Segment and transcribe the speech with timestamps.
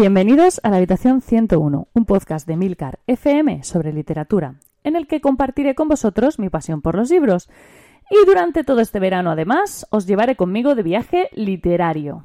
[0.00, 5.20] Bienvenidos a la Habitación 101, un podcast de Milcar FM sobre literatura, en el que
[5.20, 7.50] compartiré con vosotros mi pasión por los libros.
[8.08, 12.22] Y durante todo este verano, además, os llevaré conmigo de viaje literario.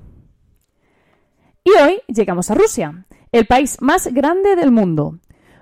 [1.63, 5.17] Y hoy llegamos a Rusia, el país más grande del mundo.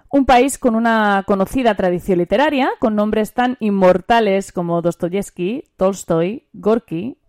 [0.10, 7.20] Un país con una conocida tradición literaria, con nombres tan inmortales como Dostoyevsky, Tolstoy, Gorky,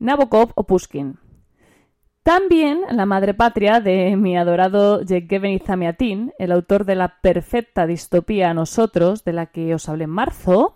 [0.00, 1.21] Nabokov o Pushkin.
[2.22, 8.54] También la madre patria de mi adorado Yevgeny Zamiatin, el autor de la perfecta distopía
[8.54, 10.74] Nosotros, de la que os hablé en marzo.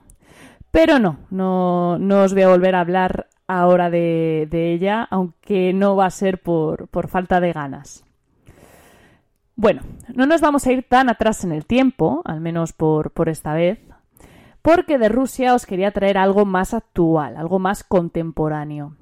[0.73, 6.07] Pero no, no, os voy a volver a hablar ahora de, ella, aunque no va
[6.07, 8.05] a ser por, por falta de ganas.
[9.55, 9.83] Bueno,
[10.13, 13.55] no nos vamos a ir tan atrás en el tiempo, al menos por, por esta
[13.55, 13.79] vez,
[14.63, 18.97] porque de Rusia os quería traer algo más actual, algo más contemporáneo,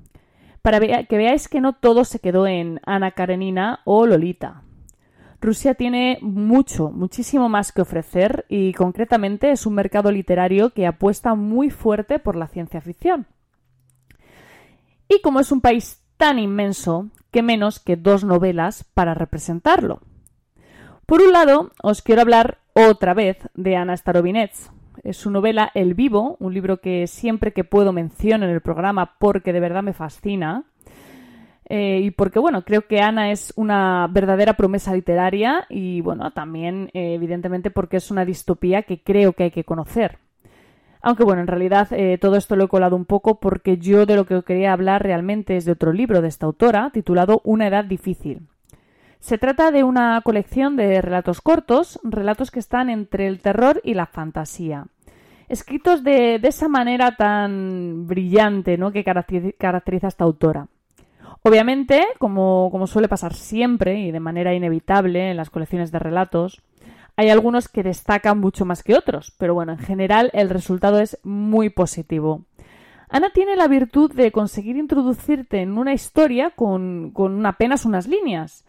[0.64, 4.62] para que veáis que no todo se quedó en Ana Karenina o Lolita.
[5.38, 11.34] Rusia tiene mucho, muchísimo más que ofrecer y concretamente es un mercado literario que apuesta
[11.34, 13.26] muy fuerte por la ciencia ficción.
[15.06, 20.00] Y como es un país tan inmenso, qué menos que dos novelas para representarlo.
[21.04, 24.70] Por un lado, os quiero hablar otra vez de Ana Starovinets.
[25.02, 29.16] Es su novela El Vivo, un libro que siempre que puedo menciono en el programa
[29.18, 30.64] porque de verdad me fascina.
[31.68, 36.90] Eh, y porque, bueno, creo que Ana es una verdadera promesa literaria y, bueno, también,
[36.92, 40.18] eh, evidentemente, porque es una distopía que creo que hay que conocer.
[41.00, 44.16] Aunque, bueno, en realidad eh, todo esto lo he colado un poco porque yo de
[44.16, 47.84] lo que quería hablar realmente es de otro libro de esta autora titulado Una edad
[47.84, 48.48] difícil.
[49.24, 53.94] Se trata de una colección de relatos cortos, relatos que están entre el terror y
[53.94, 54.88] la fantasía.
[55.48, 58.92] Escritos de, esa manera tan brillante ¿no?
[58.92, 60.68] que caracteriza a esta autora.
[61.40, 66.60] Obviamente, como, suele pasar siempre y de manera inevitable en las colecciones de relatos,
[67.16, 71.18] hay algunos que destacan mucho más que otros, pero bueno, en general el resultado es
[71.22, 72.44] muy positivo.
[73.08, 78.66] Ana tiene la virtud de conseguir introducirte en una historia con apenas unas líneas.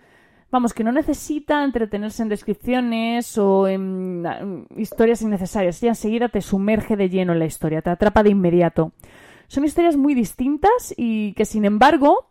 [0.55, 5.81] Vamos, que no necesita entretenerse en descripciones o en historias innecesarias.
[5.81, 8.93] Ya enseguida te sumerge de lleno en la historia, te atrapa de inmediato.
[9.47, 12.29] Son historias muy distintas y que, sin embargo,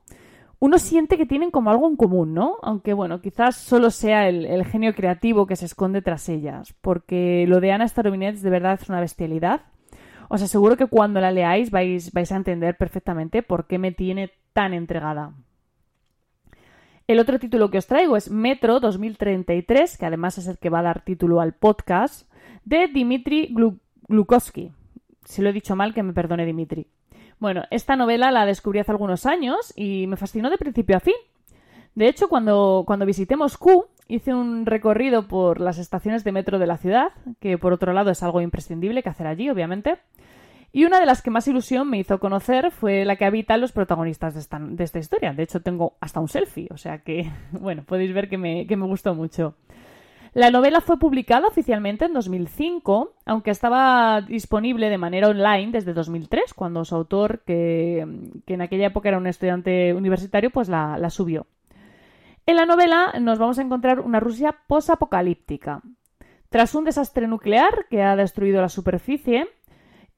[0.59, 2.57] uno siente que tienen como algo en común, ¿no?
[2.63, 6.75] Aunque, bueno, quizás solo sea el, genio creativo que se esconde tras ellas.
[6.81, 9.67] Porque lo de Ana Starovinets de verdad es una bestialidad.
[10.31, 14.31] Os aseguro que cuando la leáis vais, vais a entender perfectamente por qué me tiene
[14.55, 15.35] tan entregada.
[17.07, 20.79] El otro título que os traigo es Metro 2033, que además es el que va
[20.79, 22.27] a dar título al podcast,
[22.65, 23.55] de Dimitri
[24.09, 24.73] Glukowski.
[25.23, 26.87] Si lo he dicho mal, que me perdone Dimitri.
[27.39, 31.15] Bueno, esta novela la descubrí hace algunos años y me fascinó de principio a fin.
[31.95, 36.67] De hecho, cuando, cuando visité Moscú, hice un recorrido por las estaciones de metro de
[36.67, 39.99] la ciudad, que por otro lado es algo imprescindible que hacer allí, obviamente.
[40.75, 43.71] Y una de las que más ilusión me hizo conocer fue la que habitan los
[43.71, 44.41] protagonistas de
[44.83, 45.33] esta, historia.
[45.33, 49.15] De hecho, tengo hasta un selfie, o sea que, bueno, podéis ver que me, gustó
[49.15, 49.55] mucho.
[50.33, 56.53] La novela fue publicada oficialmente en 2005, aunque estaba disponible de manera online desde 2003,
[56.55, 58.01] cuando su autor, que,
[58.45, 61.47] en aquella época era un estudiante universitario, pues la, la subió.
[62.47, 65.83] En la novela nos vamos a encontrar una Rusia posapocalíptica.
[66.49, 69.49] Tras un desastre nuclear que ha destruido la superficie,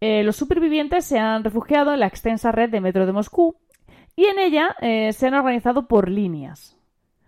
[0.00, 3.56] eh, los supervivientes se han refugiado en la extensa red de metro de Moscú
[4.14, 6.76] y en ella eh, se han organizado por líneas,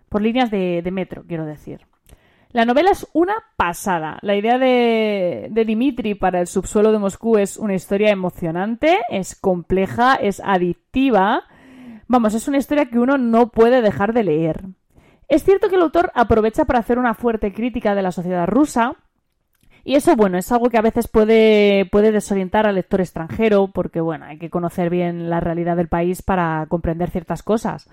[0.07, 1.85] por líneas de, metro, quiero decir.
[2.51, 4.17] La novela es una pasada.
[4.23, 9.35] La idea de, de, Dimitri para el subsuelo de Moscú es una historia emocionante, es
[9.35, 11.43] compleja, es adictiva.
[12.07, 14.63] Vamos, es una historia que uno no puede dejar de leer.
[15.27, 18.95] Es cierto que el autor aprovecha para hacer una fuerte crítica de la sociedad rusa,
[19.83, 24.01] y eso, bueno, es algo que a veces puede, puede desorientar al lector extranjero, porque,
[24.01, 27.89] bueno, hay que conocer bien la realidad del país para comprender ciertas cosas.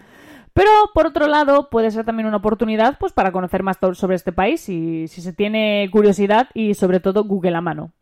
[0.52, 4.32] Pero, por otro lado, puede ser también una oportunidad pues, para conocer más sobre este
[4.32, 7.92] país si, si se tiene curiosidad y, sobre todo, Google a mano.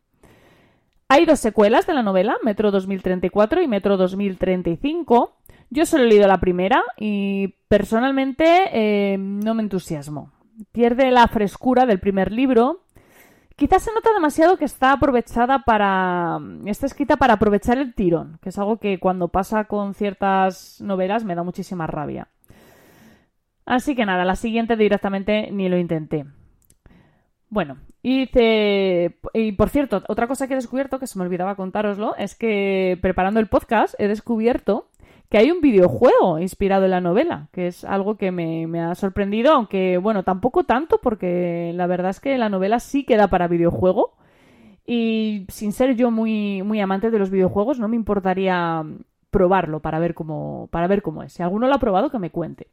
[1.07, 5.35] Hay dos secuelas de la novela, Metro 2034 y Metro 2035.
[5.69, 10.31] Yo solo he leído la primera y personalmente eh, no me entusiasmo.
[10.71, 12.84] Pierde la frescura del primer libro
[13.55, 16.39] Quizás se nota demasiado que está aprovechada para.
[16.65, 21.23] está escrita para aprovechar el tirón, que es algo que cuando pasa con ciertas novelas
[21.23, 22.27] me da muchísima rabia.
[23.65, 26.25] Así que nada, la siguiente directamente ni lo intenté.
[27.49, 28.29] Bueno, y,
[29.33, 32.99] y por cierto, otra cosa que he descubierto, que se me olvidaba contároslo, es que
[33.01, 34.89] preparando el podcast he descubierto
[35.35, 39.51] que hay un videojuego inspirado en la novela, que es algo que me, ha sorprendido,
[39.51, 44.13] aunque bueno, tampoco tanto, porque la verdad es que la novela sí queda para videojuego.
[44.87, 48.81] Y sin ser yo muy, muy amante de los videojuegos, no me importaría
[49.29, 51.33] probarlo para ver cómo, para ver cómo es.
[51.33, 52.69] Si alguno lo ha probado, que me cuente.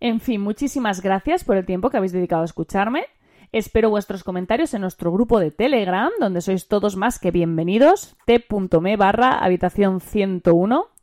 [0.00, 3.04] En fin, muchísimas gracias por el tiempo que habéis dedicado a escucharme.
[3.52, 8.96] Espero vuestros comentarios en nuestro grupo de Telegram, donde sois todos más que bienvenidos, t.me
[8.96, 10.95] barra habitación 101.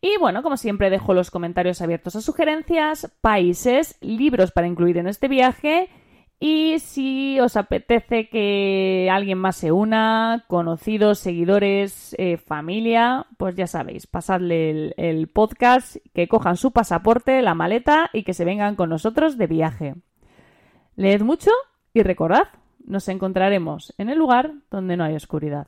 [0.00, 5.06] Y bueno, como siempre dejo los comentarios abiertos a sugerencias, países, libros para incluir en
[5.06, 5.90] este viaje
[6.42, 13.66] y si os apetece que alguien más se una, conocidos, seguidores, eh, familia, pues ya
[13.66, 18.74] sabéis, pasadle el, el podcast, que cojan su pasaporte, la maleta y que se vengan
[18.74, 19.94] con nosotros de viaje.
[20.96, 21.50] Leed mucho
[21.92, 22.48] y recordad,
[22.86, 25.66] nos encontraremos en el lugar donde no hay oscuridad.